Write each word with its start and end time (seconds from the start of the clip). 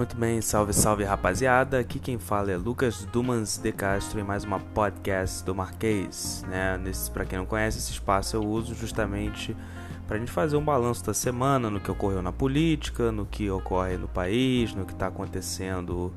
Muito 0.00 0.16
bem, 0.16 0.40
salve, 0.40 0.72
salve 0.72 1.04
rapaziada. 1.04 1.78
Aqui 1.78 1.98
quem 1.98 2.18
fala 2.18 2.50
é 2.50 2.56
Lucas 2.56 3.04
Dumans 3.12 3.58
de 3.58 3.70
Castro 3.70 4.18
em 4.18 4.22
mais 4.22 4.44
uma 4.44 4.58
podcast 4.58 5.44
do 5.44 5.54
Marquês. 5.54 6.42
Né? 6.48 6.78
Nesse, 6.78 7.10
pra 7.10 7.26
quem 7.26 7.38
não 7.38 7.44
conhece, 7.44 7.76
esse 7.76 7.92
espaço 7.92 8.34
eu 8.34 8.42
uso 8.42 8.74
justamente 8.74 9.54
para 10.06 10.16
a 10.16 10.18
gente 10.18 10.32
fazer 10.32 10.56
um 10.56 10.64
balanço 10.64 11.04
da 11.04 11.12
semana 11.12 11.68
no 11.68 11.78
que 11.78 11.90
ocorreu 11.90 12.22
na 12.22 12.32
política, 12.32 13.12
no 13.12 13.26
que 13.26 13.50
ocorre 13.50 13.98
no 13.98 14.08
país, 14.08 14.74
no 14.74 14.86
que 14.86 14.94
está 14.94 15.08
acontecendo 15.08 16.10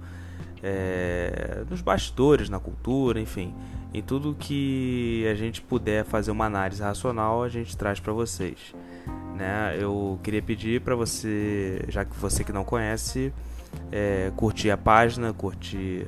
é, 0.64 1.66
nos 1.70 1.82
bastidores, 1.82 2.48
na 2.48 2.62
cultura, 2.62 3.20
enfim, 3.20 3.54
em 3.94 4.02
tudo 4.02 4.34
que 4.34 5.28
a 5.30 5.36
gente 5.36 5.62
puder 5.62 6.06
fazer 6.06 6.32
uma 6.32 6.46
análise 6.46 6.82
racional, 6.82 7.44
a 7.44 7.50
gente 7.50 7.76
traz 7.76 8.00
para 8.00 8.14
vocês. 8.14 8.74
Né? 9.36 9.76
Eu 9.78 10.18
queria 10.24 10.42
pedir 10.42 10.80
para 10.80 10.96
você, 10.96 11.84
já 11.90 12.06
que 12.06 12.16
você 12.16 12.46
que 12.46 12.54
não 12.54 12.64
conhece, 12.64 13.34
é, 13.92 14.32
curtir 14.36 14.72
a 14.72 14.78
página, 14.78 15.34
curtir 15.34 16.08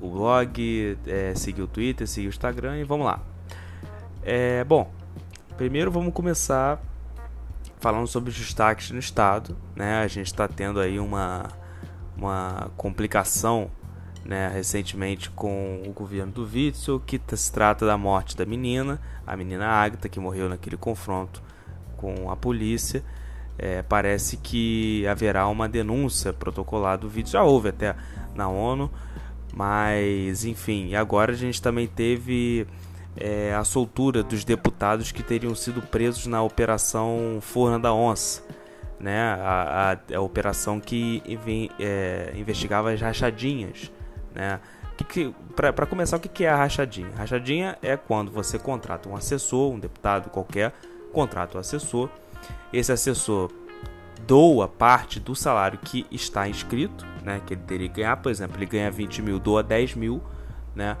o 0.00 0.10
blog, 0.10 0.98
é, 1.06 1.34
seguir 1.34 1.62
o 1.62 1.66
Twitter, 1.66 2.06
seguir 2.06 2.28
o 2.28 2.30
Instagram 2.30 2.78
e 2.78 2.84
vamos 2.84 3.06
lá. 3.06 3.20
É, 4.22 4.64
bom, 4.64 4.90
primeiro 5.56 5.90
vamos 5.90 6.12
começar 6.12 6.80
falando 7.78 8.06
sobre 8.06 8.30
os 8.30 8.36
destaques 8.36 8.90
no 8.90 8.98
estado. 8.98 9.56
Né? 9.74 10.00
A 10.00 10.08
gente 10.08 10.26
está 10.26 10.48
tendo 10.48 10.80
aí 10.80 10.98
uma, 10.98 11.48
uma 12.16 12.70
complicação 12.76 13.70
né, 14.24 14.48
recentemente 14.48 15.30
com 15.30 15.82
o 15.86 15.92
governo 15.92 16.32
do 16.32 16.42
Witzel, 16.44 16.98
que 17.00 17.20
se 17.36 17.52
trata 17.52 17.86
da 17.86 17.96
morte 17.96 18.36
da 18.36 18.44
menina, 18.44 19.00
a 19.26 19.36
menina 19.36 19.66
Agatha, 19.66 20.08
que 20.08 20.18
morreu 20.18 20.48
naquele 20.48 20.76
confronto 20.76 21.42
com 21.96 22.30
a 22.30 22.36
polícia. 22.36 23.04
É, 23.58 23.82
parece 23.82 24.36
que 24.36 25.06
haverá 25.06 25.48
uma 25.48 25.68
denúncia 25.68 26.32
protocolada 26.32 26.98
do 26.98 27.08
vídeo, 27.08 27.30
já 27.30 27.42
houve 27.42 27.70
até 27.70 27.96
na 28.34 28.48
ONU, 28.48 28.90
mas 29.54 30.44
enfim, 30.44 30.94
agora 30.94 31.32
a 31.32 31.34
gente 31.34 31.62
também 31.62 31.86
teve 31.86 32.66
é, 33.16 33.54
a 33.54 33.64
soltura 33.64 34.22
dos 34.22 34.44
deputados 34.44 35.10
que 35.10 35.22
teriam 35.22 35.54
sido 35.54 35.80
presos 35.80 36.26
na 36.26 36.42
Operação 36.42 37.38
Forna 37.40 37.78
da 37.78 37.94
Onça, 37.94 38.42
né? 39.00 39.22
a, 39.40 39.98
a, 40.12 40.16
a 40.16 40.20
operação 40.20 40.78
que 40.78 41.22
é, 41.80 42.34
investigava 42.36 42.92
as 42.92 43.00
rachadinhas. 43.00 43.90
Né? 44.34 44.60
Para 45.54 45.86
começar, 45.86 46.18
o 46.18 46.20
que, 46.20 46.28
que 46.28 46.44
é 46.44 46.50
a 46.50 46.56
rachadinha? 46.56 47.10
Rachadinha 47.16 47.78
é 47.82 47.96
quando 47.96 48.30
você 48.30 48.58
contrata 48.58 49.08
um 49.08 49.16
assessor, 49.16 49.72
um 49.72 49.78
deputado 49.78 50.30
qualquer, 50.30 50.72
contrata 51.12 51.54
o 51.54 51.56
um 51.56 51.60
assessor 51.60 52.10
esse 52.72 52.92
assessor 52.92 53.50
doa 54.26 54.66
parte 54.66 55.20
do 55.20 55.34
salário 55.34 55.78
que 55.78 56.06
está 56.10 56.48
inscrito, 56.48 57.06
né, 57.22 57.40
que 57.46 57.54
ele 57.54 57.62
teria 57.62 57.88
que 57.88 57.96
ganhar, 57.96 58.16
por 58.16 58.30
exemplo, 58.30 58.56
ele 58.58 58.66
ganha 58.66 58.90
20 58.90 59.22
mil, 59.22 59.38
doa 59.38 59.62
10 59.62 59.94
mil 59.94 60.22
né, 60.74 60.96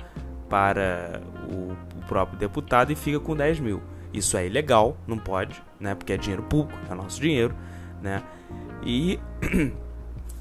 para 0.48 1.20
o, 1.50 1.72
o 1.72 2.06
próprio 2.06 2.38
deputado 2.38 2.92
e 2.92 2.94
fica 2.94 3.18
com 3.18 3.34
10 3.34 3.60
mil. 3.60 3.82
Isso 4.12 4.36
é 4.36 4.46
ilegal, 4.46 4.96
não 5.06 5.18
pode, 5.18 5.62
né, 5.80 5.94
porque 5.94 6.12
é 6.12 6.16
dinheiro 6.16 6.42
público, 6.44 6.78
é 6.90 6.94
nosso 6.94 7.20
dinheiro. 7.20 7.54
Né, 8.00 8.22
e 8.82 9.18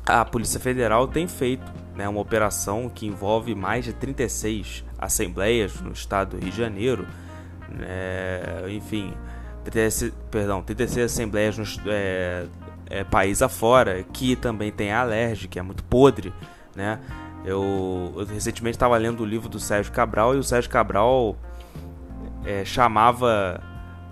a 0.05 0.23
Polícia 0.23 0.59
Federal 0.59 1.07
tem 1.07 1.27
feito 1.27 1.65
né, 1.95 2.07
uma 2.07 2.19
operação 2.19 2.89
que 2.89 3.07
envolve 3.07 3.55
mais 3.55 3.85
de 3.85 3.93
36 3.93 4.83
assembleias 4.97 5.81
no 5.81 5.91
estado 5.91 6.31
do 6.31 6.37
Rio 6.37 6.51
de 6.51 6.57
Janeiro. 6.57 7.07
Né, 7.69 8.69
enfim, 8.69 9.13
36, 9.63 10.13
perdão, 10.31 10.61
36 10.61 11.11
assembleias 11.11 11.57
nos 11.57 11.79
é, 11.85 12.45
é, 12.89 13.03
país 13.03 13.41
afora, 13.41 14.03
que 14.03 14.35
também 14.35 14.71
tem 14.71 14.91
a 14.91 15.01
Alerj, 15.01 15.47
que 15.47 15.59
é 15.59 15.61
muito 15.61 15.83
podre, 15.83 16.33
né? 16.75 16.99
Eu, 17.43 18.13
eu 18.17 18.25
recentemente 18.25 18.75
estava 18.75 18.97
lendo 18.97 19.21
o 19.21 19.25
livro 19.25 19.47
do 19.47 19.59
Sérgio 19.59 19.91
Cabral 19.91 20.35
e 20.35 20.37
o 20.39 20.43
Sérgio 20.43 20.69
Cabral 20.69 21.35
é, 22.43 22.65
chamava 22.65 23.61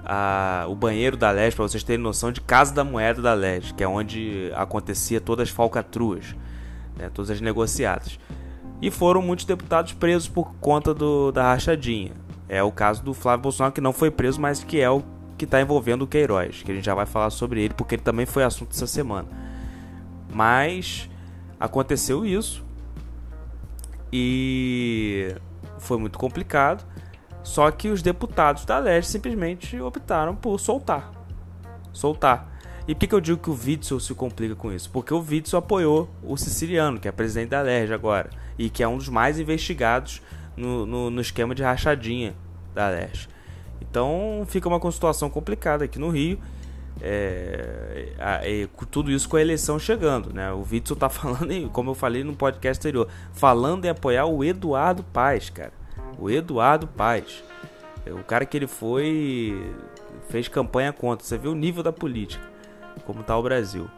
a, 0.06 0.66
o 0.68 0.76
banheiro 0.76 1.18
da 1.18 1.30
Alerj, 1.30 1.56
para 1.56 1.68
vocês 1.68 1.84
terem 1.84 2.02
noção, 2.02 2.32
de 2.32 2.42
Casa 2.42 2.74
da 2.74 2.84
Moeda 2.84 3.22
da 3.22 3.32
Alerj, 3.32 3.74
que 3.74 3.84
é 3.84 3.88
onde 3.88 4.52
acontecia 4.56 5.20
todas 5.20 5.50
as 5.50 5.54
falcatruas, 5.54 6.36
né, 6.96 7.10
todas 7.14 7.32
as 7.32 7.42
negociadas. 7.42 8.20
E 8.82 8.92
foram 8.92 9.22
muitos 9.22 9.46
deputados 9.46 9.94
presos 9.94 10.28
por 10.28 10.54
conta 10.56 10.94
do, 10.94 11.32
da 11.32 11.54
rachadinha. 11.54 12.12
É 12.50 12.62
o 12.62 12.72
caso 12.72 13.02
do 13.02 13.14
Flávio 13.14 13.44
Bolsonaro, 13.44 13.74
que 13.74 13.82
não 13.82 13.94
foi 13.94 14.12
preso, 14.12 14.42
mas 14.42 14.64
que 14.64 14.80
é 14.80 14.90
o 14.90 15.02
que 15.46 15.48
está 15.48 15.62
envolvendo 15.62 16.04
o 16.04 16.08
Queiroz, 16.08 16.64
que 16.64 16.72
a 16.72 16.76
gente 16.76 16.86
já 16.86 16.96
vai 16.96 17.06
falar 17.06 17.30
sobre 17.30 17.62
ele, 17.62 17.74
porque 17.74 17.96
ele 17.96 18.02
também 18.02 18.26
foi 18.26 18.44
assunto 18.44 18.72
essa 18.72 18.88
semana. 18.88 19.28
Mas 20.34 21.10
aconteceu 21.60 22.26
isso 22.26 22.64
e 24.12 25.36
foi 25.80 25.98
muito 25.98 26.18
complicado. 26.18 26.86
Só 27.44 27.70
que 27.72 27.90
os 27.90 28.02
deputados 28.02 28.64
da 28.64 28.80
Leste 28.80 29.12
simplesmente 29.12 29.80
optaram 29.82 30.34
por 30.36 30.58
soltar. 30.60 31.12
Soltar. 31.92 32.50
E 32.88 32.94
por 32.94 33.08
que, 33.08 33.16
eu 33.16 33.22
digo 33.22 33.38
que 33.38 33.50
o 33.50 33.54
Witzel 33.54 34.00
se 34.00 34.14
complica 34.14 34.56
com 34.56 34.72
isso? 34.72 34.90
Porque 34.90 35.14
o 35.14 35.20
Witzel 35.20 35.60
apoiou 35.60 36.10
o 36.22 36.38
siciliano, 36.38 37.00
que 37.00 37.08
é 37.08 37.12
presidente 37.12 37.50
da 37.50 37.62
Leste 37.62 37.94
agora, 37.94 38.30
e 38.58 38.70
que 38.70 38.84
é 38.84 38.88
um 38.88 38.98
dos 38.98 39.10
mais 39.10 39.40
investigados 39.40 40.22
no, 40.56 40.86
no, 40.86 41.10
no 41.10 41.22
esquema 41.22 41.56
de 41.56 41.64
rachadinha 41.64 42.34
da 42.74 42.90
Leste. 42.90 43.33
Então 43.82 44.46
fica 44.48 44.68
uma 44.68 44.92
situação 44.92 45.30
complicada 45.30 45.86
aqui 45.86 46.00
no 46.00 46.10
Rio. 46.10 46.40
É, 47.02 48.68
tudo 48.90 49.12
isso 49.12 49.28
com 49.28 49.36
a 49.36 49.42
eleição 49.42 49.80
chegando, 49.80 50.34
né? 50.34 50.52
O 50.52 50.66
Witzel 50.70 50.96
tá 50.96 51.10
falando, 51.10 51.70
como 51.72 51.92
eu 51.92 51.96
falei 51.96 52.24
no 52.24 52.36
podcast 52.36 52.80
anterior, 52.82 53.08
falando 53.34 53.86
em 53.86 53.90
apoiar 53.90 54.26
o 54.26 54.44
Eduardo 54.44 55.04
Paz, 55.04 55.50
cara. 55.50 55.74
O 56.18 56.30
Eduardo 56.30 56.88
Paz. 56.88 57.44
É, 58.06 58.14
o 58.14 58.24
cara 58.24 58.46
que 58.46 58.58
ele 58.58 58.68
foi 58.68 59.74
fez 60.30 60.48
campanha 60.48 60.94
contra. 60.94 61.26
Você 61.26 61.38
vê 61.38 61.48
o 61.48 61.56
nível 61.56 61.84
da 61.84 61.92
política, 61.92 62.44
como 63.06 63.24
tá 63.24 63.38
o 63.38 63.44
Brasil. 63.44 63.90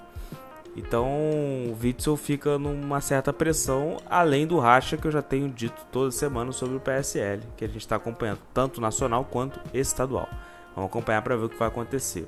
Então 0.75 1.05
o 1.05 1.77
Witzel 1.81 2.17
fica 2.17 2.59
numa 2.59 2.99
certa 2.99 3.31
pressão, 3.31 3.97
além 4.09 4.45
do 4.45 4.59
racha 4.59 4.97
que 4.97 5.07
eu 5.07 5.11
já 5.11 5.21
tenho 5.21 5.49
dito 5.49 5.85
toda 5.91 6.11
semana 6.11 6.51
sobre 6.51 6.75
o 6.75 6.79
PSL, 6.79 7.41
que 7.55 7.63
a 7.63 7.67
gente 7.67 7.77
está 7.77 7.95
acompanhando, 7.95 8.39
tanto 8.53 8.81
nacional 8.81 9.23
quanto 9.23 9.59
estadual. 9.73 10.27
Vamos 10.75 10.89
acompanhar 10.89 11.21
para 11.21 11.37
ver 11.37 11.45
o 11.45 11.49
que 11.49 11.57
vai 11.57 11.69
acontecer. 11.69 12.27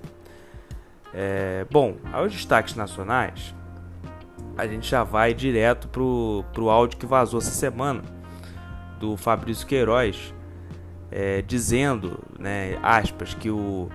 É, 1.13 1.65
bom, 1.69 1.97
aos 2.13 2.31
destaques 2.31 2.75
nacionais, 2.75 3.53
a 4.57 4.65
gente 4.65 4.89
já 4.89 5.03
vai 5.03 5.33
direto 5.33 5.89
pro, 5.89 6.45
pro 6.53 6.69
áudio 6.69 6.97
que 6.97 7.05
vazou 7.05 7.39
essa 7.39 7.51
semana 7.51 8.01
do 8.99 9.17
Fabrício 9.17 9.67
Queiroz, 9.67 10.33
é, 11.11 11.41
dizendo, 11.41 12.19
né, 12.39 12.79
aspas, 12.81 13.33
que 13.33 13.49
o 13.49 13.89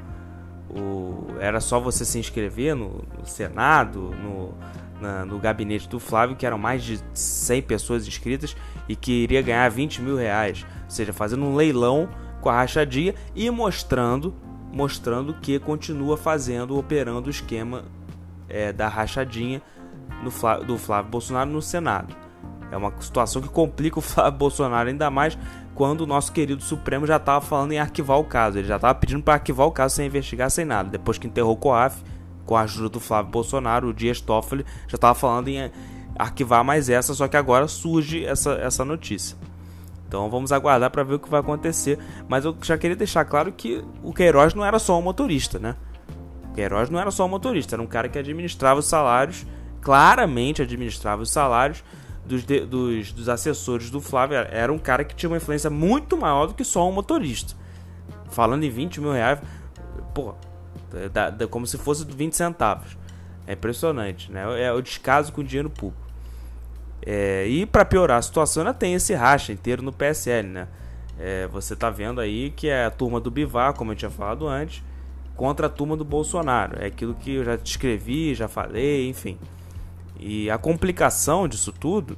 o, 0.73 1.27
era 1.39 1.61
só 1.61 1.79
você 1.79 2.05
se 2.05 2.19
inscrever 2.19 2.75
no, 2.75 3.05
no 3.19 3.27
Senado, 3.27 4.11
no, 4.23 4.55
na, 5.01 5.25
no 5.25 5.39
gabinete 5.39 5.89
do 5.89 6.01
Flávio, 6.01 6.37
que 6.37 6.47
eram 6.47 6.59
mais 6.59 6.83
de 6.83 7.01
100 7.13 7.63
pessoas 7.63 8.07
inscritas 8.07 8.57
e 8.89 8.97
que 8.97 9.13
iria 9.13 9.43
ganhar 9.43 9.69
20 9.69 10.01
mil 10.01 10.17
reais. 10.17 10.65
Ou 10.85 10.91
seja, 10.91 11.13
fazendo 11.13 11.45
um 11.45 11.55
leilão 11.55 12.09
com 12.41 12.49
a 12.49 12.55
rachadinha 12.55 13.15
e 13.35 13.51
mostrando, 13.51 14.35
mostrando 14.73 15.35
que 15.35 15.59
continua 15.59 16.17
fazendo, 16.17 16.79
operando 16.79 17.29
o 17.29 17.31
esquema 17.31 17.85
é, 18.49 18.73
da 18.73 18.89
rachadinha 18.89 19.61
no, 20.23 20.65
do 20.65 20.79
Flávio 20.79 21.11
Bolsonaro 21.11 21.51
no 21.51 21.61
Senado. 21.61 22.17
É 22.71 22.77
uma 22.77 22.93
situação 23.01 23.43
que 23.43 23.49
complica 23.49 23.99
o 23.99 24.03
Flávio 24.03 24.39
Bolsonaro 24.39 24.89
ainda 24.89 25.11
mais 25.11 25.37
quando 25.75 26.03
o 26.03 26.07
nosso 26.07 26.33
querido 26.33 26.63
Supremo 26.63 27.07
já 27.07 27.17
estava 27.17 27.41
falando 27.45 27.73
em 27.73 27.79
arquivar 27.79 28.19
o 28.19 28.25
caso. 28.25 28.59
Ele 28.59 28.69
já 28.69 28.77
estava 28.77 28.95
pedindo 28.95 29.23
para 29.23 29.35
arquivar 29.35 29.67
o 29.67 29.73
caso 29.73 29.95
sem 29.97 30.07
investigar, 30.07 30.51
sem 30.51 30.65
nada. 30.65 30.91
Depois 30.91 31.19
que 31.19 31.27
enterrou 31.27 31.55
o 31.55 31.57
COAF, 31.57 32.03
com 32.45 32.57
a 32.57 32.63
ajuda 32.63 32.89
do 32.89 33.01
Flávio 33.01 33.31
Bolsonaro, 33.31 33.89
o 33.89 33.95
Dias 33.95 34.21
Toffoli 34.21 34.65
já 34.87 34.97
estava 34.97 35.15
falando 35.15 35.49
em 35.49 35.71
arquivar 36.19 36.63
mais 36.63 36.89
essa, 36.89 37.15
só 37.15 37.27
que 37.27 37.37
agora 37.37 37.67
surge 37.69 38.25
essa, 38.25 38.53
essa 38.55 38.85
notícia. 38.85 39.37
Então 40.07 40.29
vamos 40.29 40.53
aguardar 40.53 40.91
para 40.91 41.03
ver 41.03 41.15
o 41.15 41.19
que 41.19 41.31
vai 41.31 41.41
acontecer. 41.41 41.99
Mas 42.29 42.45
eu 42.45 42.55
já 42.63 42.77
queria 42.77 42.97
deixar 42.97 43.25
claro 43.25 43.51
que 43.51 43.83
o 44.03 44.13
Queiroz 44.13 44.53
não 44.53 44.65
era 44.65 44.79
só 44.79 44.99
um 44.99 45.03
motorista, 45.03 45.59
né? 45.59 45.75
O 46.51 46.55
Queiroz 46.55 46.91
não 46.91 47.01
era 47.01 47.11
só 47.11 47.25
um 47.25 47.29
motorista, 47.29 47.77
era 47.77 47.83
um 47.83 47.87
cara 47.87 48.11
que 48.11 48.19
administrava 48.19 48.81
os 48.81 48.87
salários, 48.87 49.47
claramente 49.81 50.61
administrava 50.61 51.23
os 51.23 51.31
salários 51.31 51.83
dos, 52.25 52.45
dos, 52.45 53.13
dos 53.13 53.29
assessores 53.29 53.91
do 53.91 54.01
Flávio 54.01 54.37
era 54.37 54.73
um 54.73 54.79
cara 54.79 55.05
que 55.05 55.15
tinha 55.15 55.31
uma 55.31 55.37
influência 55.37 55.69
muito 55.69 56.17
maior 56.17 56.47
do 56.47 56.55
que 56.55 56.65
só 56.65 56.89
um 56.89 56.93
motorista. 56.93 57.55
Falando 58.31 58.65
em 58.65 58.71
20 58.71 59.01
mil 59.01 59.13
reais, 59.13 59.41
pô, 60.15 60.35
da, 61.13 61.31
da, 61.31 61.47
como 61.47 61.67
se 61.67 61.77
fosse 61.79 62.05
20 62.05 62.35
centavos. 62.35 62.97
É 63.47 63.55
impressionante, 63.55 64.31
né? 64.31 64.45
É 64.63 64.73
o 64.73 64.81
descaso 64.81 65.33
com 65.33 65.41
o 65.41 65.45
dinheiro 65.45 65.69
público. 65.69 66.01
É, 67.05 67.47
e 67.49 67.67
para 67.67 67.85
piorar 67.85 68.19
a 68.19 68.23
situação, 68.23 68.63
ainda 68.63 68.73
tem 68.73 68.95
esse 68.95 69.13
racha 69.13 69.53
inteiro 69.53 69.83
no 69.83 69.93
PSL, 69.93 70.49
né? 70.49 70.69
É, 71.19 71.47
você 71.49 71.75
tá 71.75 71.91
vendo 71.91 72.21
aí 72.21 72.51
que 72.51 72.69
é 72.69 72.85
a 72.85 72.91
turma 72.91 73.21
do 73.21 73.31
Bivar, 73.31 73.75
como 73.75 73.93
eu 73.93 73.97
tinha 73.97 74.11
falado 74.11 74.47
antes, 74.47 74.83
contra 75.37 75.67
a 75.67 75.71
turma 75.71 75.97
do 75.97 76.05
Bolsonaro. 76.05 76.81
É 76.81 76.87
aquilo 76.87 77.15
que 77.15 77.35
eu 77.35 77.45
já 77.45 77.57
descrevi, 77.57 78.35
já 78.35 78.49
falei, 78.49 79.09
enfim. 79.09 79.39
E 80.19 80.51
a 80.51 80.59
complicação 80.59 81.49
disso 81.49 81.73
tudo 81.73 82.17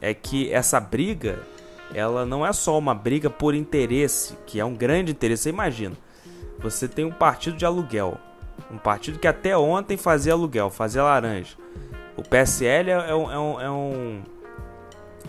é 0.00 0.14
que 0.14 0.52
essa 0.52 0.80
briga, 0.80 1.40
ela 1.94 2.24
não 2.24 2.46
é 2.46 2.52
só 2.52 2.78
uma 2.78 2.94
briga 2.94 3.30
por 3.30 3.54
interesse, 3.54 4.36
que 4.46 4.60
é 4.60 4.64
um 4.64 4.74
grande 4.74 5.12
interesse. 5.12 5.44
Você 5.44 5.50
imagina, 5.50 5.96
você 6.58 6.88
tem 6.88 7.04
um 7.04 7.12
partido 7.12 7.56
de 7.56 7.64
aluguel, 7.64 8.18
um 8.70 8.78
partido 8.78 9.18
que 9.18 9.26
até 9.26 9.56
ontem 9.56 9.96
fazia 9.96 10.32
aluguel, 10.32 10.70
fazia 10.70 11.02
laranja. 11.02 11.56
O 12.16 12.22
PSL 12.22 12.90
é 12.90 13.14
um, 13.14 13.30
é 13.30 13.38
um, 13.38 13.60
é 13.60 13.70
um, 13.70 14.22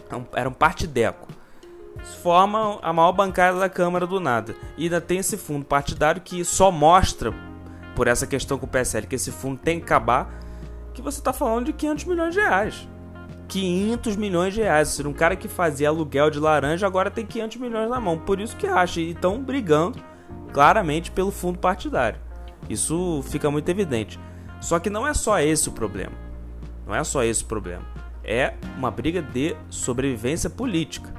é 0.10 0.16
um 0.16 0.26
era 0.34 0.50
um 0.50 0.54
partideco. 0.54 1.28
Forma 2.24 2.80
a 2.82 2.94
maior 2.94 3.12
bancada 3.12 3.60
da 3.60 3.70
Câmara 3.70 4.08
do 4.08 4.20
nada. 4.20 4.56
E 4.78 4.86
ainda 4.86 5.02
tem 5.02 5.20
esse 5.20 5.38
fundo 5.38 5.66
partidário 5.66 6.22
que 6.22 6.44
só 6.44 6.72
mostra, 6.72 7.34
por 7.96 8.08
essa 8.08 8.26
questão 8.26 8.58
com 8.58 8.66
o 8.66 8.70
PSL, 8.70 9.06
que 9.06 9.16
esse 9.16 9.32
fundo 9.32 9.60
tem 9.60 9.80
que 9.80 9.86
acabar, 9.86 10.34
que 11.00 11.06
você 11.06 11.20
está 11.20 11.34
falando 11.34 11.66
de 11.66 11.74
500 11.74 12.06
milhões 12.06 12.34
de 12.34 12.40
reais. 12.40 12.88
500 13.48 14.16
milhões 14.16 14.54
de 14.54 14.62
reais. 14.62 14.90
Seja, 14.90 15.10
um 15.10 15.14
cara 15.14 15.36
que 15.36 15.48
fazia 15.48 15.90
aluguel 15.90 16.30
de 16.30 16.40
laranja 16.40 16.86
agora 16.86 17.10
tem 17.10 17.26
500 17.26 17.58
milhões 17.58 17.90
na 17.90 18.00
mão. 18.00 18.18
Por 18.18 18.40
isso 18.40 18.56
que 18.56 18.68
acha. 18.68 19.02
E 19.02 19.12
estão 19.12 19.42
brigando 19.42 20.00
claramente 20.54 21.12
pelo 21.12 21.32
fundo 21.32 21.60
partidário. 21.60 22.20
Isso 22.70 23.24
fica 23.28 23.50
muito 23.50 23.70
evidente. 23.70 24.20
Só 24.62 24.80
que 24.80 24.90
não 24.90 25.08
é 25.08 25.14
só 25.14 25.40
esse 25.40 25.70
o 25.70 25.72
problema. 25.72 26.14
Não 26.86 26.94
é 26.94 27.04
só 27.04 27.24
esse 27.24 27.44
o 27.44 27.48
problema. 27.48 27.84
É 28.24 28.54
uma 28.78 28.92
briga 28.92 29.22
de 29.22 29.56
sobrevivência 29.70 30.50
política. 30.50 31.14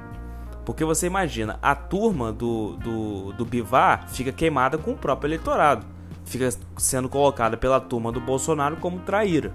Porque 0.65 0.85
você 0.85 1.07
imagina, 1.07 1.59
a 1.61 1.75
turma 1.75 2.31
do, 2.31 2.77
do, 2.77 3.33
do 3.33 3.45
Bivar 3.45 4.07
fica 4.07 4.31
queimada 4.31 4.77
com 4.77 4.91
o 4.91 4.97
próprio 4.97 5.27
eleitorado. 5.27 5.85
Fica 6.23 6.49
sendo 6.77 7.09
colocada 7.09 7.57
pela 7.57 7.79
turma 7.79 8.11
do 8.11 8.21
Bolsonaro 8.21 8.77
como 8.77 8.99
traíra. 8.99 9.53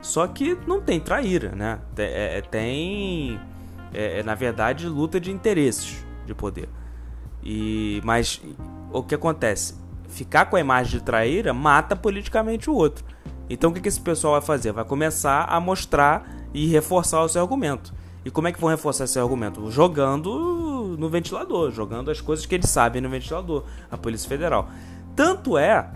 Só 0.00 0.26
que 0.26 0.56
não 0.66 0.80
tem 0.80 0.98
traíra, 0.98 1.50
né? 1.50 1.78
É, 1.96 2.38
é, 2.38 2.40
tem, 2.40 3.38
é, 3.92 4.20
é, 4.20 4.22
na 4.22 4.34
verdade, 4.34 4.88
luta 4.88 5.20
de 5.20 5.30
interesses 5.30 6.04
de 6.26 6.34
poder. 6.34 6.68
E 7.42 8.00
Mas 8.04 8.40
o 8.92 9.02
que 9.02 9.14
acontece? 9.14 9.74
Ficar 10.08 10.46
com 10.46 10.56
a 10.56 10.60
imagem 10.60 10.98
de 10.98 11.04
traíra 11.04 11.52
mata 11.52 11.96
politicamente 11.96 12.68
o 12.70 12.74
outro. 12.74 13.04
Então 13.48 13.70
o 13.70 13.74
que, 13.74 13.80
que 13.80 13.88
esse 13.88 14.00
pessoal 14.00 14.34
vai 14.34 14.42
fazer? 14.42 14.72
Vai 14.72 14.84
começar 14.84 15.44
a 15.44 15.58
mostrar 15.60 16.30
e 16.54 16.66
reforçar 16.66 17.22
o 17.22 17.28
seu 17.28 17.42
argumento. 17.42 17.92
E 18.24 18.30
como 18.30 18.48
é 18.48 18.52
que 18.52 18.60
vão 18.60 18.70
reforçar 18.70 19.04
esse 19.04 19.18
argumento? 19.18 19.70
Jogando 19.70 20.96
no 20.98 21.08
ventilador, 21.08 21.70
jogando 21.70 22.10
as 22.10 22.20
coisas 22.20 22.46
que 22.46 22.54
eles 22.54 22.70
sabem 22.70 23.02
no 23.02 23.08
ventilador, 23.08 23.64
a 23.90 23.96
Polícia 23.96 24.28
Federal. 24.28 24.68
Tanto 25.16 25.58
é, 25.58 25.90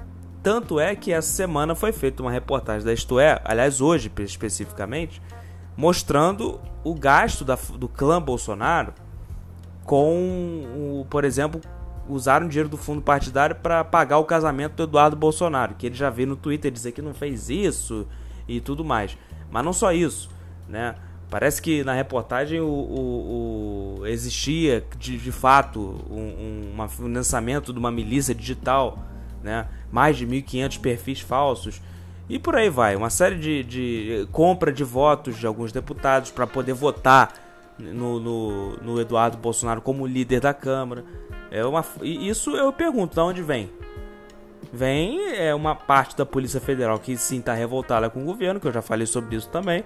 tanto 0.47 0.79
é 0.79 0.95
que 0.95 1.13
essa 1.13 1.29
semana 1.29 1.75
foi 1.75 1.91
feita 1.91 2.23
uma 2.23 2.31
reportagem 2.31 2.87
da 2.87 2.93
Isto 2.93 3.19
É, 3.19 3.41
aliás 3.45 3.81
hoje 3.81 4.13
especificamente, 4.19 5.21
mostrando 5.77 6.61
o 6.85 6.95
gasto 6.95 7.45
da, 7.45 7.59
do 7.77 7.89
clã 7.89 8.23
Bolsonaro 8.23 8.95
com, 9.83 11.01
o, 11.01 11.07
por 11.11 11.25
exemplo, 11.25 11.61
usaram 12.09 12.47
dinheiro 12.47 12.69
do 12.69 12.77
fundo 12.77 13.03
partidário 13.03 13.57
para 13.57 13.83
pagar 13.83 14.19
o 14.19 14.25
casamento 14.25 14.77
do 14.77 14.83
Eduardo 14.85 15.17
Bolsonaro, 15.17 15.75
que 15.75 15.87
ele 15.87 15.97
já 15.97 16.11
veio 16.11 16.29
no 16.29 16.37
Twitter 16.37 16.71
dizer 16.71 16.93
que 16.93 17.03
não 17.03 17.13
fez 17.13 17.51
isso 17.51 18.07
e 18.47 18.61
tudo 18.61 18.85
mais. 18.85 19.19
Mas 19.51 19.65
não 19.65 19.73
só 19.73 19.91
isso, 19.91 20.31
né? 20.69 20.95
Parece 21.29 21.61
que 21.61 21.83
na 21.83 21.93
reportagem 21.93 22.61
o, 22.61 22.69
o, 22.69 23.97
o 23.99 24.07
existia 24.07 24.87
de, 24.97 25.19
de 25.19 25.33
fato 25.33 25.81
um, 26.09 26.81
um, 26.81 26.89
financiamento 26.89 27.73
de 27.73 27.81
uma 27.81 27.91
milícia 27.91 28.33
digital, 28.33 29.01
né? 29.43 29.67
Mais 29.91 30.17
de 30.17 30.27
1.500 30.27 30.81
perfis 30.81 31.21
falsos 31.21 31.81
e 32.29 32.39
por 32.39 32.57
aí 32.57 32.69
vai. 32.69 32.97
Uma 32.97 33.11
série 33.11 33.37
de, 33.37 33.63
de 33.65 34.29
compra 34.33 34.73
de 34.73 34.85
votos 34.85 35.37
de 35.39 35.47
alguns 35.47 35.73
deputados 35.73 36.31
para 36.31 36.47
poder 36.47 36.73
votar 36.73 37.33
no, 37.79 38.19
no, 38.19 38.77
no, 38.79 39.01
Eduardo 39.01 39.37
Bolsonaro 39.37 39.81
como 39.81 40.07
líder 40.07 40.41
da 40.41 40.55
Câmara. 40.55 41.05
É 41.51 41.65
uma, 41.65 41.85
isso 42.03 42.57
eu 42.57 42.73
pergunto, 42.73 43.15
de 43.15 43.21
onde 43.21 43.43
vem? 43.43 43.71
Vem 44.73 45.21
é 45.35 45.55
uma 45.55 45.75
parte 45.75 46.17
da 46.17 46.27
Polícia 46.27 46.61
Federal 46.61 46.99
que 46.99 47.17
sim 47.17 47.39
está 47.39 47.55
revoltada 47.55 48.11
com 48.11 48.23
o 48.23 48.25
governo, 48.25 48.59
que 48.59 48.67
eu 48.67 48.73
já 48.73 48.83
falei 48.83 49.07
sobre 49.07 49.37
isso 49.37 49.49
também 49.49 49.85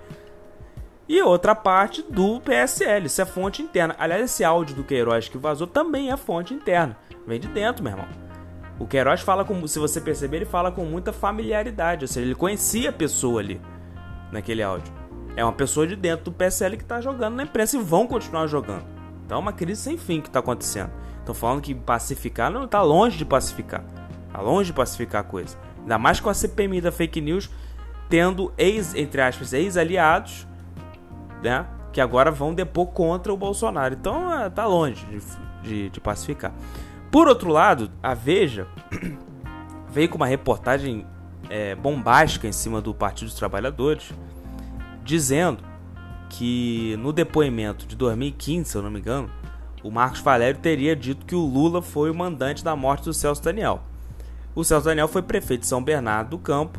e 1.11 1.21
outra 1.23 1.57
parte 1.57 2.03
do 2.09 2.41
PSL. 2.41 3.07
Isso 3.07 3.21
é 3.21 3.27
fonte 3.27 3.61
interna. 3.61 3.97
Aliás, 3.99 4.23
esse 4.23 4.45
áudio 4.45 4.77
do 4.77 4.85
Queiroz 4.85 5.29
que 5.29 5.37
vazou 5.37 5.67
também 5.67 6.13
é 6.13 6.17
fonte 6.17 6.55
interna. 6.55 6.97
Vem 7.27 7.41
de 7.41 7.49
dentro, 7.49 7.83
meu 7.83 7.93
irmão. 7.93 8.30
O 8.81 8.87
Queiroz 8.87 9.21
fala 9.21 9.45
com, 9.45 9.65
se 9.69 9.79
você 9.79 10.01
perceber, 10.01 10.39
ele 10.39 10.47
fala 10.47 10.73
com 10.73 10.85
muita 10.85 11.13
familiaridade, 11.13 12.05
ou 12.05 12.09
seja, 12.09 12.27
ele 12.27 12.35
conhecia 12.35 12.91
a 12.91 12.93
pessoa 12.93 13.41
ali 13.41 13.61
naquele 14.33 14.63
áudio. 14.63 14.93
É 15.37 15.45
uma 15.45 15.53
pessoa 15.53 15.87
de 15.87 15.95
dentro 15.95 16.25
do 16.25 16.33
PSL 16.33 16.77
que 16.77 16.83
está 16.83 17.01
jogando 17.01 17.37
na 17.37 17.45
imprensa 17.45 17.77
e 17.77 17.81
vão 17.81 18.07
continuar 18.07 18.47
jogando. 18.47 18.85
Então 19.25 19.37
é 19.37 19.41
uma 19.41 19.53
crise 19.53 19.83
sem 19.83 19.97
fim 19.97 20.21
que 20.21 20.29
está 20.29 20.41
acontecendo. 20.41 20.91
Estão 21.19 21.35
falando 21.35 21.61
que 21.61 21.75
pacificar 21.75 22.51
não 22.51 22.65
está 22.65 22.83
longe 22.83 23.17
de 23.17 23.25
pacificar. 23.25 23.85
Está 24.27 24.41
longe 24.41 24.71
de 24.71 24.73
pacificar 24.73 25.21
a 25.21 25.25
coisa. 25.25 25.57
Ainda 25.83 25.99
mais 25.99 26.19
com 26.19 26.31
a 26.31 26.35
CPMI 26.35 26.81
da 26.81 26.91
fake 26.91 27.21
news 27.21 27.51
tendo 28.09 28.53
ex, 28.59 28.95
entre 28.95 29.21
aspas, 29.21 29.53
ex-aliados 29.53 30.49
né? 31.43 31.67
Que 31.93 32.01
agora 32.01 32.31
vão 32.31 32.55
depor 32.55 32.87
contra 32.89 33.33
o 33.33 33.37
Bolsonaro. 33.37 33.95
Então 33.95 34.33
é, 34.33 34.49
tá 34.49 34.67
longe 34.67 35.05
de, 35.07 35.21
de, 35.63 35.91
de 35.91 36.01
pacificar. 36.01 36.53
Por 37.11 37.27
outro 37.27 37.51
lado, 37.51 37.91
a 38.03 38.15
Veja 38.15 38.69
veio 39.91 40.09
com 40.09 40.17
uma 40.17 40.27
reportagem 40.27 41.05
é, 41.49 41.75
bombástica 41.75 42.47
em 42.47 42.53
cima 42.53 42.81
do 42.81 42.95
Partido 42.95 43.27
dos 43.27 43.35
Trabalhadores, 43.35 44.13
dizendo 45.05 45.65
que 46.29 46.97
no 47.01 47.13
depoimento 47.13 47.85
de 47.85 47.97
2015, 47.97 48.71
se 48.71 48.77
eu 48.77 48.83
não 48.83 48.91
me 48.91 49.01
engano, 49.01 49.29
o 49.83 49.91
Marcos 49.91 50.21
Valério 50.21 50.61
teria 50.61 50.95
dito 50.95 51.27
que 51.27 51.35
o 51.35 51.45
Lula 51.45 51.83
foi 51.83 52.11
o 52.11 52.15
mandante 52.15 52.63
da 52.63 52.77
morte 52.77 53.05
do 53.05 53.13
Celso 53.13 53.43
Daniel. 53.43 53.83
O 54.55 54.63
Celso 54.63 54.87
Daniel 54.87 55.09
foi 55.09 55.23
prefeito 55.23 55.63
de 55.63 55.67
São 55.67 55.83
Bernardo 55.83 56.31
do 56.31 56.39
Campo 56.39 56.79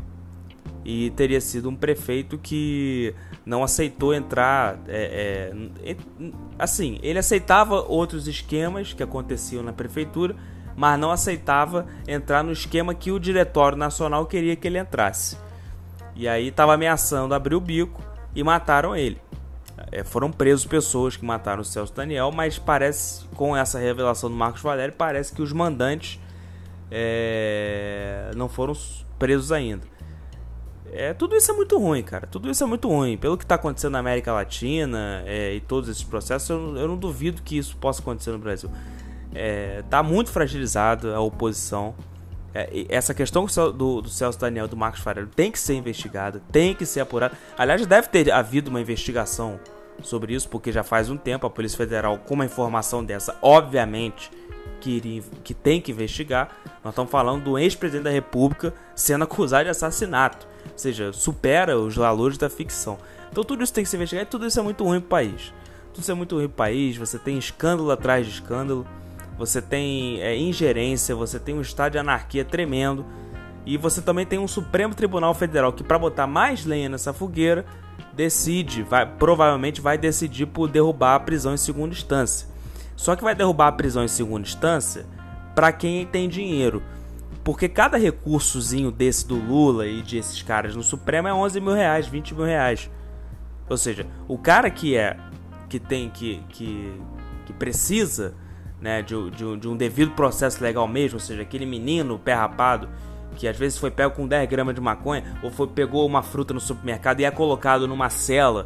e 0.84 1.10
teria 1.10 1.40
sido 1.40 1.68
um 1.68 1.76
prefeito 1.76 2.36
que 2.38 3.14
não 3.46 3.62
aceitou 3.62 4.12
entrar. 4.12 4.78
É, 4.88 5.52
é, 5.84 5.96
assim, 6.58 6.98
ele 7.02 7.18
aceitava 7.18 7.80
outros 7.80 8.26
esquemas 8.26 8.92
que 8.92 9.02
aconteciam 9.02 9.62
na 9.62 9.72
prefeitura, 9.72 10.34
mas 10.76 10.98
não 10.98 11.10
aceitava 11.10 11.86
entrar 12.06 12.42
no 12.42 12.52
esquema 12.52 12.94
que 12.94 13.12
o 13.12 13.20
Diretório 13.20 13.78
Nacional 13.78 14.26
queria 14.26 14.56
que 14.56 14.66
ele 14.66 14.78
entrasse. 14.78 15.36
E 16.14 16.28
aí 16.28 16.48
estava 16.48 16.74
ameaçando 16.74 17.34
abrir 17.34 17.54
o 17.54 17.60
bico 17.60 18.02
e 18.34 18.42
mataram 18.42 18.96
ele. 18.96 19.20
É, 19.90 20.04
foram 20.04 20.30
presos 20.30 20.66
pessoas 20.66 21.16
que 21.16 21.24
mataram 21.24 21.62
o 21.62 21.64
Celso 21.64 21.94
Daniel, 21.94 22.30
mas 22.32 22.58
parece, 22.58 23.24
com 23.34 23.56
essa 23.56 23.78
revelação 23.78 24.30
do 24.30 24.36
Marcos 24.36 24.62
Valério, 24.62 24.94
parece 24.96 25.32
que 25.32 25.42
os 25.42 25.52
mandantes 25.52 26.20
é, 26.90 28.30
não 28.36 28.48
foram 28.48 28.74
presos 29.18 29.50
ainda. 29.52 29.92
É, 30.92 31.14
tudo 31.14 31.34
isso 31.34 31.50
é 31.50 31.54
muito 31.54 31.78
ruim, 31.78 32.02
cara. 32.02 32.26
Tudo 32.26 32.50
isso 32.50 32.62
é 32.62 32.66
muito 32.66 32.86
ruim. 32.86 33.16
Pelo 33.16 33.38
que 33.38 33.44
está 33.44 33.54
acontecendo 33.54 33.92
na 33.92 33.98
América 33.98 34.32
Latina 34.32 35.22
é, 35.26 35.54
e 35.54 35.60
todos 35.60 35.88
esses 35.88 36.04
processos, 36.04 36.50
eu, 36.50 36.76
eu, 36.76 36.86
não 36.86 36.98
duvido 36.98 37.40
que 37.42 37.56
isso 37.56 37.76
possa 37.78 38.02
acontecer 38.02 38.30
no 38.30 38.38
Brasil. 38.38 38.70
É, 39.34 39.82
tá 39.88 40.02
muito 40.02 40.30
fragilizado 40.30 41.14
a 41.14 41.20
oposição. 41.20 41.94
É, 42.54 42.84
essa 42.90 43.14
questão 43.14 43.46
do, 43.46 44.02
do 44.02 44.08
Celso 44.10 44.38
Daniel 44.38 44.68
do 44.68 44.76
Marcos 44.76 45.00
Farelo 45.00 45.28
tem 45.28 45.50
que 45.50 45.58
ser 45.58 45.74
investigada, 45.74 46.42
tem 46.52 46.74
que 46.74 46.84
ser 46.84 47.00
apurada. 47.00 47.36
Aliás, 47.56 47.86
deve 47.86 48.08
ter 48.08 48.30
havido 48.30 48.68
uma 48.68 48.80
investigação 48.80 49.58
sobre 50.02 50.34
isso, 50.34 50.48
porque 50.48 50.70
já 50.70 50.82
faz 50.82 51.08
um 51.08 51.16
tempo 51.16 51.46
a 51.46 51.50
Polícia 51.50 51.78
Federal, 51.78 52.18
com 52.18 52.34
uma 52.34 52.44
informação 52.44 53.02
dessa, 53.02 53.36
obviamente, 53.40 54.30
que, 54.82 55.22
que 55.44 55.54
tem 55.54 55.80
que 55.80 55.92
investigar. 55.92 56.50
Nós 56.82 56.92
estamos 56.92 57.10
falando 57.10 57.44
do 57.44 57.58
ex-presidente 57.58 58.04
da 58.04 58.10
República 58.10 58.74
sendo 58.94 59.22
acusado 59.24 59.64
de 59.64 59.70
assassinato. 59.70 60.46
Ou 60.64 60.78
seja, 60.78 61.12
supera 61.12 61.78
os 61.78 61.94
valores 61.94 62.36
da 62.36 62.50
ficção. 62.50 62.98
Então 63.30 63.44
tudo 63.44 63.62
isso 63.62 63.72
tem 63.72 63.84
que 63.84 63.90
ser 63.90 63.96
investigado 63.96 64.26
e 64.26 64.30
tudo 64.30 64.46
isso 64.46 64.58
é 64.58 64.62
muito 64.62 64.84
ruim 64.84 65.00
para 65.00 65.06
o 65.06 65.10
país. 65.10 65.52
Tudo 65.94 66.02
isso 66.02 66.10
é 66.10 66.14
muito 66.14 66.34
ruim 66.34 66.48
para 66.48 66.52
o 66.52 66.56
país. 66.56 66.96
Você 66.96 67.18
tem 67.18 67.38
escândalo 67.38 67.90
atrás 67.90 68.26
de 68.26 68.32
escândalo. 68.32 68.86
Você 69.38 69.62
tem 69.62 70.20
é, 70.20 70.36
ingerência. 70.36 71.14
Você 71.14 71.38
tem 71.38 71.54
um 71.54 71.60
estado 71.60 71.92
de 71.92 71.98
anarquia 71.98 72.44
tremendo. 72.44 73.06
E 73.64 73.76
você 73.76 74.02
também 74.02 74.26
tem 74.26 74.38
um 74.38 74.48
Supremo 74.48 74.94
Tribunal 74.94 75.32
Federal 75.34 75.72
que, 75.72 75.84
para 75.84 75.98
botar 75.98 76.26
mais 76.26 76.66
lenha 76.66 76.88
nessa 76.88 77.12
fogueira, 77.12 77.64
decide, 78.12 78.82
vai, 78.82 79.06
provavelmente 79.06 79.80
vai 79.80 79.96
decidir 79.96 80.46
por 80.46 80.68
derrubar 80.68 81.14
a 81.14 81.20
prisão 81.20 81.54
em 81.54 81.56
segunda 81.56 81.94
instância. 81.94 82.51
Só 83.02 83.16
que 83.16 83.24
vai 83.24 83.34
derrubar 83.34 83.66
a 83.66 83.72
prisão 83.72 84.04
em 84.04 84.08
segunda 84.08 84.46
instância 84.46 85.04
para 85.56 85.72
quem 85.72 86.06
tem 86.06 86.28
dinheiro. 86.28 86.80
Porque 87.42 87.68
cada 87.68 87.96
recursozinho 87.96 88.92
desse 88.92 89.26
do 89.26 89.34
Lula 89.34 89.88
e 89.88 90.02
desses 90.02 90.40
caras 90.40 90.76
no 90.76 90.84
Supremo 90.84 91.26
é 91.26 91.34
11 91.34 91.60
mil 91.60 91.74
reais, 91.74 92.06
20 92.06 92.32
mil 92.32 92.44
reais. 92.44 92.88
Ou 93.68 93.76
seja, 93.76 94.06
o 94.28 94.38
cara 94.38 94.70
que 94.70 94.96
é 94.96 95.16
que 95.68 95.80
tem 95.80 96.08
que 96.10 96.44
que, 96.48 96.94
que 97.44 97.52
precisa 97.52 98.36
né, 98.80 99.02
de, 99.02 99.30
de, 99.32 99.56
de 99.56 99.68
um 99.68 99.76
devido 99.76 100.12
processo 100.12 100.62
legal 100.62 100.86
mesmo, 100.86 101.16
ou 101.16 101.20
seja, 101.20 101.42
aquele 101.42 101.66
menino 101.66 102.20
pé 102.20 102.34
rapado 102.34 102.88
que 103.34 103.48
às 103.48 103.56
vezes 103.56 103.78
foi 103.78 103.90
pego 103.90 104.14
com 104.14 104.28
10 104.28 104.48
gramas 104.48 104.76
de 104.76 104.80
maconha, 104.80 105.40
ou 105.42 105.50
foi 105.50 105.66
pegou 105.66 106.06
uma 106.06 106.22
fruta 106.22 106.54
no 106.54 106.60
supermercado 106.60 107.18
e 107.18 107.24
é 107.24 107.32
colocado 107.32 107.88
numa 107.88 108.08
cela, 108.10 108.64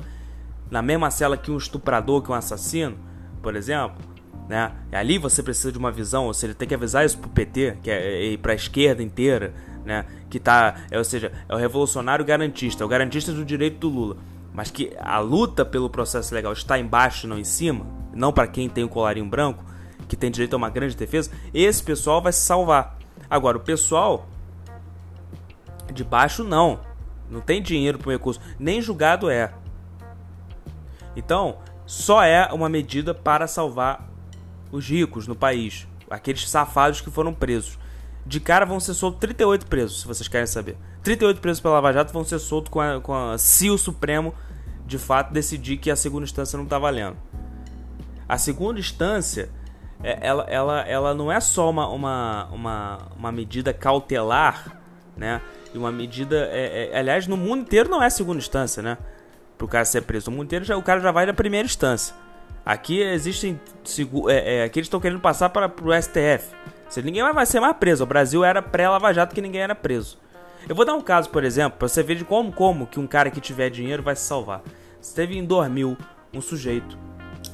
na 0.70 0.82
mesma 0.82 1.10
cela 1.10 1.38
que 1.38 1.50
um 1.50 1.56
estuprador, 1.56 2.20
que 2.20 2.30
um 2.30 2.34
assassino, 2.34 2.98
por 3.40 3.56
exemplo, 3.56 4.15
né? 4.48 4.72
Ali 4.92 5.18
você 5.18 5.42
precisa 5.42 5.72
de 5.72 5.78
uma 5.78 5.90
visão, 5.90 6.26
ou 6.26 6.34
seja, 6.34 6.54
tem 6.54 6.68
que 6.68 6.74
avisar 6.74 7.04
isso 7.04 7.18
pro 7.18 7.28
PT, 7.30 7.78
que 7.82 7.90
é, 7.90 8.36
para 8.36 8.52
a 8.52 8.54
esquerda 8.54 9.02
inteira, 9.02 9.52
né? 9.84 10.04
Que 10.30 10.38
tá, 10.38 10.76
é, 10.90 10.98
ou 10.98 11.04
seja, 11.04 11.32
é 11.48 11.54
o 11.54 11.58
revolucionário 11.58 12.24
garantista, 12.24 12.82
é 12.82 12.86
o 12.86 12.88
garantista 12.88 13.32
do 13.32 13.44
direito 13.44 13.78
do 13.78 13.88
Lula, 13.88 14.16
mas 14.52 14.70
que 14.70 14.92
a 14.98 15.18
luta 15.18 15.64
pelo 15.64 15.90
processo 15.90 16.34
legal 16.34 16.52
está 16.52 16.78
embaixo, 16.78 17.26
não 17.26 17.38
em 17.38 17.44
cima, 17.44 17.86
não 18.14 18.32
para 18.32 18.46
quem 18.46 18.68
tem 18.68 18.84
o 18.84 18.88
colarinho 18.88 19.26
branco, 19.26 19.64
que 20.08 20.16
tem 20.16 20.30
direito 20.30 20.54
a 20.54 20.56
uma 20.56 20.70
grande 20.70 20.96
defesa, 20.96 21.30
esse 21.52 21.82
pessoal 21.82 22.22
vai 22.22 22.32
se 22.32 22.40
salvar. 22.40 22.96
Agora, 23.28 23.56
o 23.56 23.60
pessoal 23.60 24.28
de 25.92 26.04
baixo 26.04 26.44
não. 26.44 26.80
Não 27.28 27.40
tem 27.40 27.60
dinheiro 27.60 27.98
para 27.98 28.08
o 28.08 28.12
recurso. 28.12 28.40
Nem 28.58 28.80
julgado 28.80 29.28
é. 29.28 29.52
Então, 31.16 31.58
só 31.84 32.22
é 32.22 32.46
uma 32.52 32.68
medida 32.68 33.12
para 33.12 33.48
salvar 33.48 34.08
os 34.70 34.88
ricos 34.88 35.26
no 35.26 35.34
país. 35.34 35.86
Aqueles 36.10 36.48
safados 36.48 37.00
que 37.00 37.10
foram 37.10 37.32
presos. 37.32 37.78
De 38.24 38.40
cara 38.40 38.64
vão 38.64 38.80
ser 38.80 38.94
soltos 38.94 39.20
38 39.20 39.66
presos, 39.66 40.00
se 40.00 40.06
vocês 40.06 40.26
querem 40.26 40.46
saber. 40.46 40.76
38 41.02 41.40
presos 41.40 41.60
pela 41.60 41.74
Lava 41.74 41.92
Jato 41.92 42.12
vão 42.12 42.24
ser 42.24 42.38
soltos 42.40 42.70
com 42.70 42.80
a, 42.80 43.00
com 43.00 43.14
a, 43.14 43.38
se 43.38 43.70
o 43.70 43.78
Supremo 43.78 44.34
de 44.84 44.98
fato 44.98 45.32
decidir 45.32 45.76
que 45.76 45.90
a 45.90 45.96
segunda 45.96 46.24
instância 46.24 46.56
não 46.56 46.64
está 46.64 46.78
valendo. 46.78 47.16
A 48.28 48.38
segunda 48.38 48.80
instância, 48.80 49.48
é, 50.02 50.18
ela, 50.20 50.44
ela, 50.48 50.80
ela 50.82 51.14
não 51.14 51.30
é 51.30 51.40
só 51.40 51.70
uma, 51.70 51.88
uma, 51.88 52.46
uma, 52.46 52.98
uma 53.16 53.32
medida 53.32 53.72
cautelar, 53.72 54.80
né? 55.16 55.40
E 55.72 55.78
uma 55.78 55.92
medida. 55.92 56.48
É, 56.50 56.90
é, 56.92 56.98
aliás, 56.98 57.26
no 57.26 57.36
mundo 57.36 57.62
inteiro 57.62 57.88
não 57.88 58.02
é 58.02 58.10
segunda 58.10 58.38
instância, 58.38 58.82
né? 58.82 58.98
Pro 59.56 59.68
cara 59.68 59.84
ser 59.84 60.02
preso. 60.02 60.30
No 60.30 60.36
mundo 60.36 60.46
inteiro 60.46 60.64
já, 60.64 60.76
o 60.76 60.82
cara 60.82 61.00
já 61.00 61.10
vai 61.10 61.26
da 61.26 61.34
primeira 61.34 61.66
instância. 61.66 62.14
Aqui 62.66 63.00
existem. 63.00 63.60
É, 64.28 64.56
é, 64.56 64.64
aqui 64.64 64.80
eles 64.80 64.86
estão 64.86 64.98
querendo 64.98 65.20
passar 65.20 65.50
para 65.50 65.68
o 65.68 66.02
STF. 66.02 66.52
Se 66.88 67.00
ninguém 67.00 67.22
vai 67.32 67.46
ser 67.46 67.60
mais 67.60 67.76
preso. 67.76 68.02
O 68.02 68.06
Brasil 68.06 68.44
era 68.44 68.60
pré-Lava 68.60 69.14
Jato 69.14 69.32
que 69.32 69.40
ninguém 69.40 69.60
era 69.60 69.74
preso. 69.74 70.18
Eu 70.68 70.74
vou 70.74 70.84
dar 70.84 70.94
um 70.94 71.00
caso, 71.00 71.30
por 71.30 71.44
exemplo, 71.44 71.78
para 71.78 71.86
você 71.86 72.02
ver 72.02 72.16
de 72.16 72.24
como, 72.24 72.52
como 72.52 72.88
que 72.88 72.98
um 72.98 73.06
cara 73.06 73.30
que 73.30 73.40
tiver 73.40 73.70
dinheiro 73.70 74.02
vai 74.02 74.16
se 74.16 74.22
salvar. 74.22 74.62
Você 75.00 75.14
teve 75.14 75.38
em 75.38 75.44
2000 75.44 75.96
um 76.34 76.40
sujeito, 76.40 76.98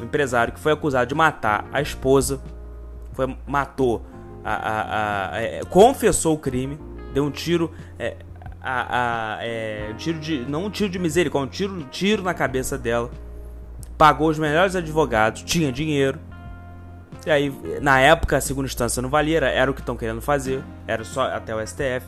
um 0.01 0.05
empresário, 0.05 0.55
que 0.55 0.59
foi 0.59 0.73
acusado 0.73 1.07
de 1.07 1.15
matar 1.15 1.69
a 1.71 1.83
esposa, 1.83 2.41
foi, 3.13 3.37
matou, 3.47 4.03
a, 4.43 4.55
a, 4.55 5.35
a, 5.35 5.43
é, 5.43 5.61
confessou 5.69 6.35
o 6.37 6.39
crime, 6.39 6.79
deu 7.13 7.25
um 7.25 7.31
tiro, 7.31 7.71
é, 7.99 8.17
é, 9.43 9.91
um 9.93 9.97
tiro 9.97 10.19
de, 10.19 10.39
não 10.49 10.65
um 10.65 10.71
tiro 10.71 10.89
de 10.89 10.99
misericórdia, 10.99 11.49
um 11.49 11.51
tiro, 11.53 11.89
tiro 11.91 12.23
na 12.23 12.33
cabeça 12.33 12.79
dela, 12.79 13.11
pagou 14.03 14.29
os 14.29 14.37
melhores 14.37 14.75
advogados, 14.75 15.45
tinha 15.45 15.71
dinheiro, 15.71 16.19
e 17.25 17.31
aí, 17.31 17.55
na 17.81 18.01
época, 18.01 18.37
a 18.37 18.41
segunda 18.41 18.67
instância 18.67 19.01
não 19.01 19.09
valia, 19.09 19.39
era, 19.39 19.71
o 19.71 19.75
que 19.75 19.79
estão 19.79 19.97
querendo 19.97 20.21
fazer, 20.21 20.61
era 20.89 21.05
só 21.05 21.23
até 21.23 21.55
o 21.55 21.65
STF. 21.65 22.05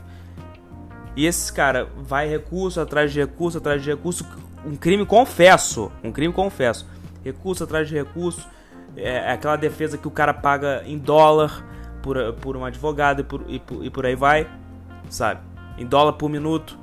E 1.15 1.25
esse 1.25 1.53
cara 1.53 1.89
vai 1.97 2.29
recurso 2.29 2.81
atrás 2.81 3.13
de 3.13 3.21
recurso 3.21 3.59
atrás 3.59 3.81
de 3.81 3.91
recurso, 3.91 4.27
um 4.67 4.75
crime 4.75 5.07
confesso, 5.07 5.93
um 6.03 6.11
crime 6.11 6.35
confesso. 6.35 6.85
Recurso 7.23 7.63
atrás 7.63 7.87
de 7.87 7.95
recurso, 7.95 8.45
é, 8.97 9.11
é 9.11 9.31
aquela 9.31 9.55
defesa 9.55 9.97
que 9.97 10.09
o 10.09 10.11
cara 10.11 10.35
paga 10.35 10.83
em 10.85 10.99
dólar 10.99 11.65
por, 12.03 12.17
por 12.41 12.57
um 12.57 12.65
advogado 12.65 13.21
e 13.21 13.23
por, 13.23 13.45
e 13.47 13.61
por, 13.61 13.85
e 13.85 13.91
por 13.91 14.05
aí 14.05 14.17
vai 14.17 14.51
sabe? 15.09 15.43
Em 15.79 15.87
dólar 15.87 16.15
por 16.15 16.29
minuto. 16.29 16.77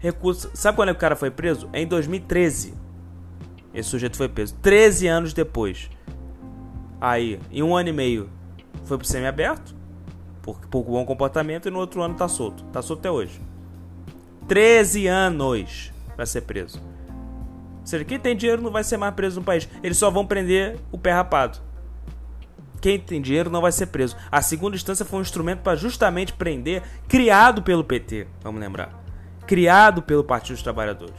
Recurso. 0.00 0.50
Sabe 0.52 0.76
quando 0.76 0.90
é 0.90 0.92
que 0.92 0.98
o 0.98 1.00
cara 1.00 1.16
foi 1.16 1.30
preso? 1.30 1.66
É 1.72 1.80
em 1.80 1.86
2013. 1.86 2.83
Esse 3.74 3.88
sujeito 3.88 4.16
foi 4.16 4.28
preso. 4.28 4.54
13 4.62 5.06
anos 5.06 5.32
depois. 5.32 5.90
Aí, 7.00 7.40
em 7.50 7.62
um 7.62 7.76
ano 7.76 7.88
e 7.88 7.92
meio, 7.92 8.30
foi 8.84 8.96
pro 8.96 9.06
semi-aberto. 9.06 9.74
Por, 10.42 10.58
por 10.68 10.84
bom 10.84 11.04
comportamento. 11.04 11.68
E 11.68 11.70
no 11.70 11.78
outro 11.78 12.02
ano 12.02 12.14
tá 12.14 12.28
solto. 12.28 12.64
Tá 12.66 12.80
solto 12.80 13.00
até 13.00 13.10
hoje. 13.10 13.40
13 14.46 15.06
anos 15.06 15.92
para 16.14 16.24
ser 16.24 16.42
preso. 16.42 16.80
Ou 17.80 17.86
seja, 17.86 18.04
quem 18.04 18.18
tem 18.18 18.36
dinheiro 18.36 18.62
não 18.62 18.70
vai 18.70 18.84
ser 18.84 18.96
mais 18.96 19.14
preso 19.14 19.40
no 19.40 19.44
país. 19.44 19.68
Eles 19.82 19.98
só 19.98 20.10
vão 20.10 20.24
prender 20.24 20.78
o 20.92 20.96
pé 20.96 21.12
rapado 21.12 21.60
quem 22.84 23.00
tem 23.00 23.22
dinheiro 23.22 23.48
não 23.48 23.62
vai 23.62 23.72
ser 23.72 23.86
preso. 23.86 24.14
A 24.30 24.42
segunda 24.42 24.76
instância 24.76 25.06
foi 25.06 25.18
um 25.18 25.22
instrumento 25.22 25.60
para 25.60 25.74
justamente 25.74 26.34
prender, 26.34 26.82
criado 27.08 27.62
pelo 27.62 27.82
PT, 27.82 28.26
vamos 28.42 28.60
lembrar. 28.60 28.92
Criado 29.46 30.02
pelo 30.02 30.22
Partido 30.22 30.56
dos 30.56 30.62
Trabalhadores. 30.62 31.16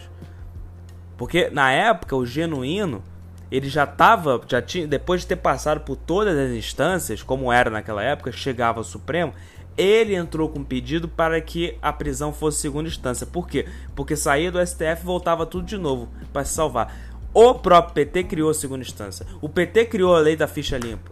Porque 1.17 1.49
na 1.49 1.71
época 1.71 2.15
o 2.15 2.25
genuíno, 2.25 3.03
ele 3.51 3.69
já 3.69 3.83
estava, 3.83 4.41
já 4.47 4.61
tinha, 4.61 4.87
depois 4.87 5.21
de 5.21 5.27
ter 5.27 5.37
passado 5.37 5.81
por 5.81 5.95
todas 5.95 6.37
as 6.37 6.51
instâncias, 6.51 7.23
como 7.23 7.51
era 7.51 7.69
naquela 7.69 8.03
época, 8.03 8.31
chegava 8.31 8.79
ao 8.79 8.83
Supremo, 8.83 9.33
ele 9.77 10.15
entrou 10.15 10.49
com 10.49 10.63
pedido 10.63 11.07
para 11.07 11.39
que 11.41 11.77
a 11.81 11.91
prisão 11.91 12.31
fosse 12.31 12.59
segunda 12.59 12.87
instância. 12.87 13.25
Por 13.25 13.47
quê? 13.47 13.67
Porque 13.95 14.15
saía 14.15 14.51
do 14.51 14.65
STF 14.65 15.01
e 15.01 15.05
voltava 15.05 15.45
tudo 15.45 15.65
de 15.65 15.77
novo 15.77 16.09
para 16.31 16.45
se 16.45 16.53
salvar. 16.53 16.95
O 17.33 17.53
próprio 17.55 17.93
PT 17.93 18.23
criou 18.23 18.49
a 18.49 18.53
segunda 18.53 18.83
instância. 18.83 19.25
O 19.41 19.49
PT 19.49 19.85
criou 19.85 20.15
a 20.15 20.19
lei 20.19 20.37
da 20.37 20.47
ficha 20.47 20.77
limpa. 20.77 21.11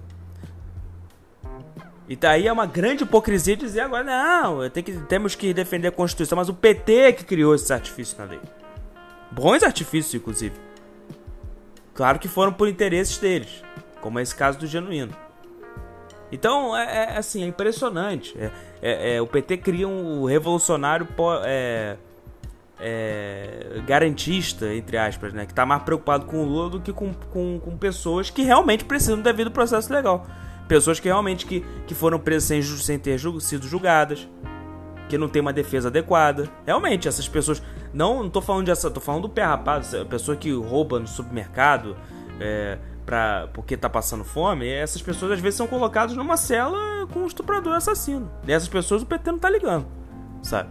E 2.08 2.16
daí 2.16 2.48
é 2.48 2.54
uma 2.54 2.66
grande 2.66 3.04
hipocrisia 3.04 3.56
dizer 3.56 3.82
agora, 3.82 4.04
não, 4.04 4.70
que, 4.70 4.92
temos 5.08 5.36
que 5.36 5.54
defender 5.54 5.88
a 5.88 5.92
Constituição, 5.92 6.38
mas 6.38 6.50
o 6.50 6.54
PT 6.54 6.94
é 6.94 7.12
que 7.12 7.24
criou 7.24 7.56
esse 7.56 7.72
artifício 7.74 8.18
na 8.18 8.26
lei. 8.26 8.40
Bons 9.34 9.64
artifícios, 9.64 10.14
inclusive. 10.14 10.56
Claro 11.96 12.20
que 12.20 12.28
foram 12.28 12.54
por 12.54 12.68
interesses 12.68 13.18
deles, 13.18 13.64
como 14.00 14.20
é 14.20 14.22
esse 14.22 14.36
caso 14.36 14.60
do 14.60 14.68
Genuíno. 14.68 15.16
Então, 16.32 16.76
é, 16.76 17.14
é 17.14 17.18
assim, 17.18 17.44
é 17.44 17.48
impressionante. 17.48 18.36
É, 18.38 18.52
é, 18.82 19.16
é, 19.16 19.22
o 19.22 19.28
PT 19.28 19.58
cria 19.58 19.88
um 19.88 20.26
revolucionário 20.26 21.08
é, 21.46 21.98
é, 22.80 23.82
garantista, 23.88 24.74
entre 24.74 24.98
aspas, 24.98 25.34
né? 25.34 25.46
Que 25.46 25.52
está 25.52 25.66
mais 25.66 25.84
preocupado 25.84 26.26
com 26.26 26.44
o 26.44 26.46
Lula 26.46 26.70
do 26.72 26.80
que 26.80 26.92
com, 26.92 27.14
com, 27.32 27.60
com 27.60 27.78
pessoas 27.78 28.30
que 28.30 28.44
realmente 28.44 28.86
precisam 28.86 29.18
do 29.18 29.24
devido 29.24 29.52
processo 29.52 29.92
legal. 29.94 30.26
Pessoas 30.68 31.00
que 31.00 31.08
realmente 31.08 31.46
que, 31.46 31.64
que 31.86 31.94
foram 31.94 32.20
presas 32.20 32.44
sem, 32.46 32.62
sem 32.64 33.00
ter 33.00 33.20
sido 33.40 33.68
julgadas, 33.68 34.28
que 35.14 35.18
não 35.18 35.30
tem 35.30 35.42
uma 35.42 35.54
defesa 35.54 35.90
adequada. 35.90 36.50
Realmente, 36.66 37.08
essas 37.08 37.28
pessoas. 37.28 37.62
Não, 37.94 38.24
não 38.24 38.30
tô 38.32 38.42
falando 38.42 38.66
dessa. 38.66 38.90
tô 38.90 39.00
falando 39.00 39.24
do 39.24 39.30
pé 39.30 39.44
rapado, 39.44 39.86
pessoa 40.08 40.36
que 40.36 40.52
rouba 40.52 41.00
no 41.00 41.08
supermercado. 41.08 41.96
É, 42.40 42.80
pra, 43.06 43.48
porque 43.54 43.78
tá 43.78 43.88
passando 43.88 44.24
fome, 44.24 44.68
essas 44.68 45.02
pessoas 45.02 45.34
às 45.34 45.40
vezes 45.40 45.56
são 45.56 45.68
colocadas 45.68 46.16
numa 46.16 46.36
cela 46.36 47.06
com 47.14 47.20
um 47.20 47.28
estuprador 47.28 47.76
assassino. 47.76 48.28
E 48.48 48.52
essas 48.52 48.68
pessoas 48.68 49.04
o 49.04 49.06
PT 49.06 49.32
não 49.34 49.40
tá 49.40 49.52
ligando, 49.52 49.86
sabe? 50.42 50.70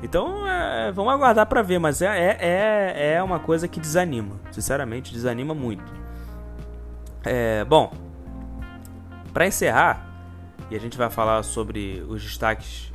Então, 0.00 0.46
é, 0.48 0.92
vamos 0.92 1.12
aguardar 1.12 1.46
para 1.46 1.62
ver, 1.62 1.80
mas 1.80 2.00
é, 2.00 2.06
é, 2.06 2.36
é, 2.40 3.14
é 3.14 3.22
uma 3.22 3.40
coisa 3.40 3.66
que 3.66 3.80
desanima. 3.80 4.36
Sinceramente, 4.52 5.12
desanima 5.12 5.52
muito. 5.52 5.92
É, 7.24 7.64
bom, 7.64 7.92
para 9.32 9.46
encerrar, 9.48 10.11
e 10.72 10.74
a 10.74 10.78
gente 10.78 10.96
vai 10.96 11.10
falar 11.10 11.42
sobre 11.42 12.02
os 12.08 12.22
destaques 12.22 12.90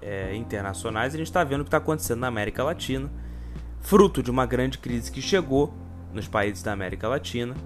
é, 0.00 0.36
internacionais, 0.36 1.12
a 1.12 1.18
gente 1.18 1.26
está 1.26 1.42
vendo 1.42 1.62
o 1.62 1.64
que 1.64 1.68
está 1.68 1.78
acontecendo 1.78 2.20
na 2.20 2.28
América 2.28 2.62
Latina, 2.62 3.10
fruto 3.80 4.22
de 4.22 4.30
uma 4.30 4.46
grande 4.46 4.78
crise 4.78 5.10
que 5.10 5.20
chegou 5.20 5.74
nos 6.12 6.28
países 6.28 6.62
da 6.62 6.72
América 6.72 7.08
Latina. 7.08 7.56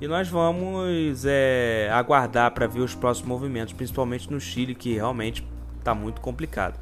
E 0.00 0.06
nós 0.06 0.28
vamos 0.28 1.24
é, 1.26 1.90
aguardar 1.92 2.52
para 2.52 2.68
ver 2.68 2.78
os 2.78 2.94
próximos 2.94 3.28
movimentos, 3.28 3.74
principalmente 3.74 4.30
no 4.30 4.40
Chile, 4.40 4.72
que 4.72 4.94
realmente 4.94 5.44
está 5.76 5.92
muito 5.92 6.20
complicado. 6.20 6.78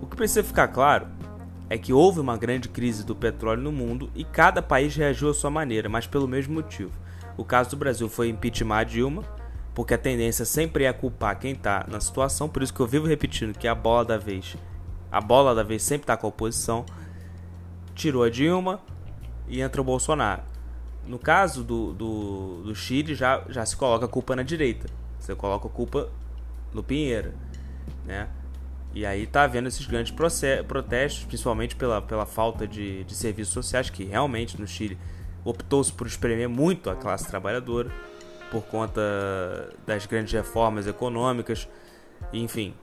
O 0.00 0.06
que 0.06 0.14
precisa 0.14 0.44
ficar 0.44 0.68
claro 0.68 1.08
é 1.68 1.76
que 1.76 1.92
houve 1.92 2.20
uma 2.20 2.36
grande 2.36 2.68
crise 2.68 3.04
do 3.04 3.16
petróleo 3.16 3.60
no 3.60 3.72
mundo 3.72 4.08
e 4.14 4.22
cada 4.22 4.62
país 4.62 4.94
reagiu 4.94 5.30
à 5.30 5.34
sua 5.34 5.50
maneira, 5.50 5.88
mas 5.88 6.06
pelo 6.06 6.28
mesmo 6.28 6.54
motivo. 6.54 6.92
O 7.36 7.44
caso 7.44 7.70
do 7.70 7.76
Brasil 7.76 8.08
foi 8.08 8.28
impeachment 8.28 8.84
Dilma, 8.84 9.24
porque 9.74 9.92
a 9.92 9.98
tendência 9.98 10.44
sempre 10.44 10.84
é 10.84 10.92
culpar 10.92 11.38
quem 11.38 11.52
está 11.52 11.84
na 11.88 12.00
situação, 12.00 12.48
por 12.48 12.62
isso 12.62 12.72
que 12.72 12.80
eu 12.80 12.86
vivo 12.86 13.06
repetindo 13.06 13.58
que 13.58 13.66
a 13.66 13.74
bola 13.74 14.04
da 14.04 14.16
vez, 14.16 14.56
a 15.10 15.20
bola 15.20 15.54
da 15.54 15.64
vez 15.64 15.82
sempre 15.82 16.04
está 16.04 16.16
com 16.16 16.26
a 16.26 16.30
oposição. 16.30 16.86
Tirou 17.94 18.22
a 18.22 18.30
Dilma 18.30 18.80
e 19.48 19.60
entra 19.60 19.80
o 19.80 19.84
Bolsonaro. 19.84 20.42
No 21.06 21.18
caso 21.18 21.62
do, 21.62 21.92
do, 21.92 22.62
do 22.62 22.74
Chile, 22.74 23.14
já, 23.14 23.44
já 23.48 23.66
se 23.66 23.76
coloca 23.76 24.06
a 24.06 24.08
culpa 24.08 24.34
na 24.34 24.42
direita. 24.42 24.88
Você 25.18 25.34
coloca 25.34 25.66
a 25.66 25.70
culpa 25.70 26.08
no 26.72 26.82
Pinheiro, 26.82 27.32
né? 28.04 28.28
E 28.94 29.04
aí 29.04 29.26
tá 29.26 29.42
havendo 29.42 29.68
esses 29.68 29.86
grandes 29.86 30.14
protestos, 30.66 31.24
principalmente 31.24 31.74
pela, 31.74 32.00
pela 32.00 32.24
falta 32.24 32.66
de, 32.66 33.02
de 33.04 33.14
serviços 33.14 33.52
sociais, 33.52 33.90
que 33.90 34.04
realmente 34.04 34.60
no 34.60 34.66
Chile 34.66 34.96
optou-se 35.44 35.92
por 35.92 36.06
espremer 36.06 36.48
muito 36.48 36.88
a 36.88 36.94
classe 36.94 37.26
trabalhadora 37.26 37.90
por 38.50 38.64
conta 38.64 39.00
das 39.86 40.06
grandes 40.06 40.32
reformas 40.32 40.86
econômicas. 40.86 41.68
enfim, 42.32 42.74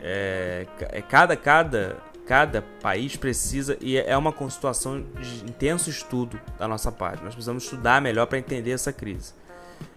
é, 0.00 0.66
é, 0.80 1.02
cada, 1.02 1.36
cada, 1.36 1.96
cada 2.26 2.62
país 2.82 3.16
precisa, 3.16 3.76
e 3.80 3.96
é 3.96 4.16
uma 4.16 4.34
situação 4.50 5.04
de 5.20 5.44
intenso 5.44 5.88
estudo 5.88 6.38
da 6.58 6.68
nossa 6.68 6.92
parte. 6.92 7.22
Nós 7.24 7.34
precisamos 7.34 7.64
estudar 7.64 8.02
melhor 8.02 8.26
para 8.26 8.38
entender 8.38 8.72
essa 8.72 8.92
crise. 8.92 9.32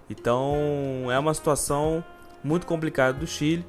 Então, 0.10 0.56
é 1.12 1.20
uma 1.20 1.34
situação 1.34 2.04
muito 2.44 2.66
complicada 2.66 3.18
do 3.18 3.28
Chile. 3.28 3.66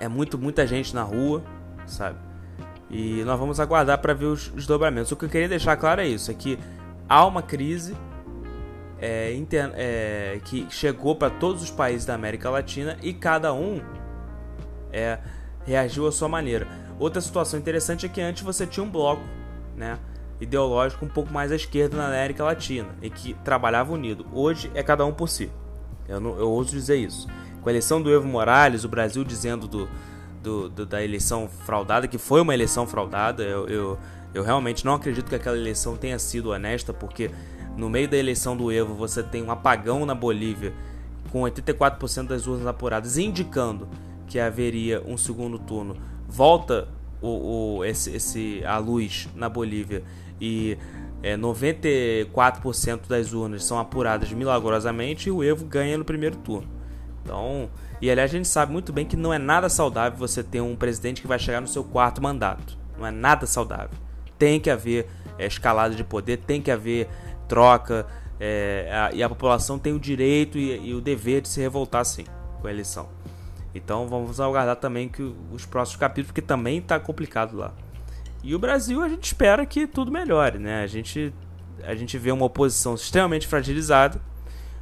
É 0.00 0.08
muito, 0.08 0.36
muita 0.36 0.66
gente 0.66 0.94
na 0.94 1.02
rua, 1.02 1.42
sabe? 1.86 2.18
E 2.90 3.22
nós 3.24 3.38
vamos 3.38 3.60
aguardar 3.60 3.98
para 3.98 4.12
ver 4.12 4.26
os 4.26 4.48
desdobramentos. 4.48 5.12
O 5.12 5.16
que 5.16 5.24
eu 5.24 5.28
queria 5.28 5.48
deixar 5.48 5.76
claro 5.76 6.00
é 6.00 6.06
isso: 6.08 6.30
é 6.30 6.34
que 6.34 6.58
há 7.08 7.24
uma 7.24 7.42
crise 7.42 7.96
é, 9.02 9.34
inter, 9.34 9.72
é, 9.74 10.38
que 10.44 10.64
chegou 10.70 11.16
para 11.16 11.28
todos 11.28 11.60
os 11.60 11.70
países 11.72 12.06
da 12.06 12.14
América 12.14 12.48
Latina 12.48 12.96
e 13.02 13.12
cada 13.12 13.52
um 13.52 13.82
é, 14.92 15.18
reagiu 15.66 16.06
à 16.06 16.12
sua 16.12 16.28
maneira. 16.28 16.68
Outra 17.00 17.20
situação 17.20 17.58
interessante 17.58 18.06
é 18.06 18.08
que 18.08 18.20
antes 18.20 18.44
você 18.44 18.64
tinha 18.64 18.84
um 18.84 18.88
bloco 18.88 19.24
né, 19.76 19.98
ideológico 20.40 21.04
um 21.04 21.08
pouco 21.08 21.32
mais 21.32 21.50
à 21.50 21.56
esquerda 21.56 21.96
na 21.96 22.06
América 22.06 22.44
Latina 22.44 22.90
e 23.02 23.10
que 23.10 23.34
trabalhava 23.42 23.92
unido. 23.92 24.24
Hoje 24.32 24.70
é 24.72 24.84
cada 24.84 25.04
um 25.04 25.12
por 25.12 25.28
si. 25.28 25.50
Eu, 26.08 26.20
não, 26.20 26.38
eu 26.38 26.48
ouso 26.48 26.70
dizer 26.70 26.96
isso. 26.96 27.26
Com 27.60 27.68
a 27.68 27.72
eleição 27.72 28.00
do 28.00 28.08
Evo 28.08 28.28
Morales, 28.28 28.84
o 28.84 28.88
Brasil 28.88 29.24
dizendo 29.24 29.66
do, 29.66 29.88
do, 30.40 30.68
do 30.68 30.86
da 30.86 31.02
eleição 31.02 31.48
fraudada, 31.48 32.06
que 32.06 32.18
foi 32.18 32.40
uma 32.40 32.54
eleição 32.54 32.86
fraudada, 32.86 33.42
eu, 33.42 33.68
eu, 33.68 33.98
eu 34.32 34.44
realmente 34.44 34.84
não 34.84 34.94
acredito 34.94 35.28
que 35.28 35.34
aquela 35.34 35.56
eleição 35.56 35.96
tenha 35.96 36.20
sido 36.20 36.50
honesta, 36.50 36.92
porque 36.92 37.32
no 37.76 37.88
meio 37.88 38.08
da 38.08 38.16
eleição 38.16 38.56
do 38.56 38.70
Evo 38.70 38.94
você 38.94 39.22
tem 39.22 39.42
um 39.42 39.50
apagão 39.50 40.04
na 40.04 40.14
Bolívia 40.14 40.72
com 41.30 41.42
84% 41.42 42.26
das 42.26 42.46
urnas 42.46 42.66
apuradas, 42.66 43.16
indicando 43.16 43.88
que 44.26 44.38
haveria 44.38 45.02
um 45.06 45.16
segundo 45.16 45.58
turno, 45.58 45.96
volta 46.28 46.88
o, 47.20 47.78
o 47.78 47.84
esse, 47.84 48.10
esse, 48.14 48.62
a 48.64 48.78
luz 48.78 49.28
na 49.34 49.48
Bolívia 49.48 50.02
e 50.40 50.76
é, 51.22 51.36
94% 51.36 53.06
das 53.08 53.32
urnas 53.32 53.64
são 53.64 53.78
apuradas 53.78 54.32
milagrosamente 54.32 55.28
e 55.28 55.32
o 55.32 55.42
Evo 55.42 55.64
ganha 55.64 55.96
no 55.96 56.04
primeiro 56.04 56.36
turno. 56.36 56.68
Então, 57.22 57.70
e 58.00 58.10
aliás, 58.10 58.30
a 58.30 58.36
gente 58.36 58.48
sabe 58.48 58.72
muito 58.72 58.92
bem 58.92 59.06
que 59.06 59.16
não 59.16 59.32
é 59.32 59.38
nada 59.38 59.68
saudável 59.68 60.18
você 60.18 60.42
ter 60.42 60.60
um 60.60 60.74
presidente 60.74 61.22
que 61.22 61.28
vai 61.28 61.38
chegar 61.38 61.60
no 61.60 61.68
seu 61.68 61.84
quarto 61.84 62.20
mandato. 62.20 62.76
Não 62.98 63.06
é 63.06 63.12
nada 63.12 63.46
saudável. 63.46 63.96
Tem 64.36 64.58
que 64.58 64.68
haver 64.68 65.06
é, 65.38 65.46
escalada 65.46 65.94
de 65.94 66.02
poder, 66.02 66.38
tem 66.38 66.60
que 66.60 66.70
haver 66.70 67.08
troca, 67.52 68.06
é, 68.40 68.88
a, 68.90 69.12
e 69.12 69.22
a 69.22 69.28
população 69.28 69.78
tem 69.78 69.92
o 69.92 70.00
direito 70.00 70.56
e, 70.56 70.88
e 70.88 70.94
o 70.94 71.02
dever 71.02 71.42
de 71.42 71.48
se 71.48 71.60
revoltar 71.60 72.02
sim 72.02 72.24
com 72.62 72.66
a 72.66 72.70
eleição. 72.70 73.10
Então 73.74 74.08
vamos 74.08 74.40
aguardar 74.40 74.76
também 74.76 75.06
que 75.06 75.22
os 75.52 75.66
próximos 75.66 76.00
capítulos, 76.00 76.28
porque 76.28 76.40
também 76.40 76.78
está 76.78 76.98
complicado 76.98 77.54
lá. 77.54 77.74
E 78.42 78.54
o 78.54 78.58
Brasil 78.58 79.02
a 79.02 79.08
gente 79.08 79.24
espera 79.24 79.66
que 79.66 79.86
tudo 79.86 80.10
melhore, 80.10 80.58
né? 80.58 80.82
A 80.82 80.86
gente, 80.86 81.30
a 81.84 81.94
gente 81.94 82.16
vê 82.16 82.32
uma 82.32 82.46
oposição 82.46 82.94
extremamente 82.94 83.46
fragilizada, 83.46 84.18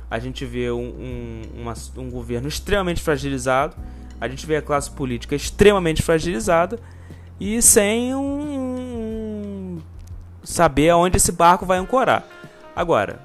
a 0.09 0.21
gente 0.21 0.47
vê 0.47 0.71
um, 0.71 0.79
um, 0.79 1.43
uma, 1.63 1.75
um 1.97 2.09
governo 2.09 2.47
extremamente 2.47 3.03
fragilizado, 3.03 3.77
a 4.21 4.29
gente 4.29 4.47
vê 4.47 4.57
a 4.57 4.63
classe 4.63 4.93
política 4.93 5.35
extremamente 5.35 6.03
fragilizada 6.03 6.79
e 7.41 7.61
sem 7.61 8.15
um, 8.15 9.79
saber 10.45 10.91
aonde 10.91 11.17
esse 11.17 11.33
barco 11.33 11.67
vai 11.67 11.79
ancorar. 11.79 12.25
Agora, 12.75 13.21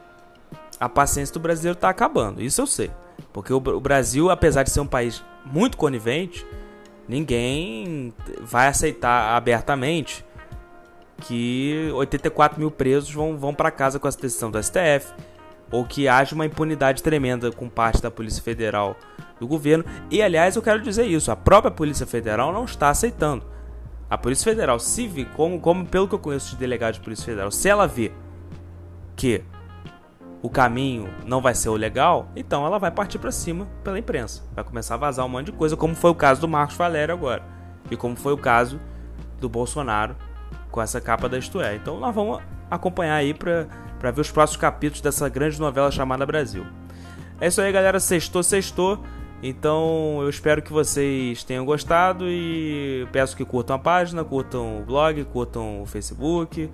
a 0.79 0.89
paciência 0.89 1.33
do 1.33 1.39
brasileiro 1.39 1.75
está 1.75 1.89
acabando, 1.89 2.41
isso 2.41 2.61
eu 2.61 2.67
sei. 2.67 2.91
Porque 3.31 3.53
o, 3.53 3.59
Brasil, 3.59 4.29
apesar 4.29 4.63
de 4.63 4.71
ser 4.71 4.79
um 4.79 4.87
país 4.87 5.23
muito 5.45 5.77
conivente, 5.77 6.45
ninguém 7.07 8.13
vai 8.41 8.67
aceitar 8.67 9.35
abertamente 9.35 10.25
que 11.21 11.89
84 11.93 12.59
mil 12.59 12.71
presos 12.71 13.11
vão, 13.11 13.37
vão 13.37 13.53
para 13.53 13.71
casa 13.71 13.99
com 13.99 14.07
essa 14.07 14.19
decisão 14.19 14.51
do 14.51 14.61
STF, 14.61 15.13
ou 15.71 15.85
que 15.85 16.07
haja 16.07 16.35
uma 16.35 16.45
impunidade 16.45 17.01
tremenda 17.01 17.51
com 17.51 17.67
parte 17.69 18.01
da 18.01 18.11
Polícia 18.11 18.43
Federal 18.43 18.95
do 19.39 19.47
governo. 19.47 19.83
E 20.09 20.21
aliás, 20.21 20.55
eu 20.55 20.61
quero 20.61 20.81
dizer 20.81 21.05
isso: 21.05 21.31
a 21.31 21.35
própria 21.35 21.71
Polícia 21.71 22.05
Federal 22.05 22.53
não 22.53 22.65
está 22.65 22.89
aceitando. 22.89 23.43
A 24.09 24.17
Polícia 24.17 24.51
Federal, 24.51 24.79
se 24.79 25.07
vê, 25.07 25.25
como, 25.25 25.59
como 25.59 25.85
pelo 25.85 26.07
que 26.07 26.13
eu 26.13 26.19
conheço 26.19 26.51
de 26.51 26.57
delegados 26.57 26.99
de 26.99 27.03
Polícia 27.03 27.25
Federal, 27.25 27.49
se 27.49 27.67
ela 27.67 27.87
vê 27.87 28.11
que 29.15 29.43
o 30.41 30.49
caminho 30.49 31.09
não 31.25 31.41
vai 31.41 31.55
ser 31.55 31.69
o 31.69 31.75
legal, 31.75 32.27
então 32.35 32.65
ela 32.65 32.77
vai 32.77 32.91
partir 32.91 33.17
para 33.17 33.31
cima 33.31 33.67
pela 33.83 33.97
imprensa. 33.97 34.43
Vai 34.53 34.63
começar 34.63 34.93
a 34.93 34.97
vazar 34.97 35.25
um 35.25 35.29
monte 35.29 35.47
de 35.47 35.51
coisa, 35.53 35.75
como 35.75 35.95
foi 35.95 36.11
o 36.11 36.15
caso 36.15 36.41
do 36.41 36.47
Marcos 36.47 36.77
Valério 36.77 37.13
agora. 37.13 37.41
E 37.89 37.97
como 37.97 38.15
foi 38.15 38.33
o 38.33 38.37
caso 38.37 38.79
do 39.39 39.49
Bolsonaro 39.49 40.15
com 40.71 40.81
essa 40.81 40.99
capa 40.99 41.29
da 41.29 41.37
Isto 41.37 41.61
É. 41.61 41.75
Então 41.75 41.99
nós 41.99 42.13
vamos 42.13 42.41
acompanhar 42.69 43.15
aí 43.15 43.33
para 43.33 44.11
ver 44.11 44.21
os 44.21 44.31
próximos 44.31 44.57
capítulos 44.57 45.01
dessa 45.01 45.27
grande 45.29 45.59
novela 45.59 45.89
chamada 45.91 46.25
Brasil. 46.25 46.65
É 47.39 47.47
isso 47.47 47.61
aí, 47.61 47.71
galera. 47.71 47.99
Sextou, 47.99 48.43
sextou. 48.43 49.03
Então 49.41 50.19
eu 50.21 50.29
espero 50.29 50.61
que 50.61 50.71
vocês 50.71 51.43
tenham 51.43 51.65
gostado 51.65 52.25
e 52.27 53.07
peço 53.11 53.35
que 53.35 53.45
curtam 53.45 53.75
a 53.75 53.79
página, 53.79 54.23
curtam 54.23 54.79
o 54.79 54.83
blog, 54.83 55.23
curtam 55.25 55.81
o 55.81 55.85
Facebook. 55.85 56.69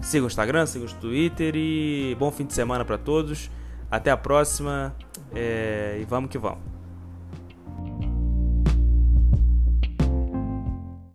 Siga 0.00 0.24
o 0.24 0.26
Instagram, 0.26 0.66
siga 0.66 0.84
o 0.84 0.88
Twitter 0.94 1.54
e 1.56 2.16
bom 2.18 2.30
fim 2.30 2.44
de 2.44 2.52
semana 2.52 2.84
para 2.84 2.98
todos. 2.98 3.50
Até 3.90 4.10
a 4.10 4.16
próxima 4.16 4.94
é... 5.34 5.98
e 6.00 6.04
vamos 6.04 6.30
que 6.30 6.38
vamos. 6.38 6.75